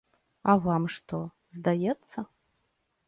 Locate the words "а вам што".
0.53-1.19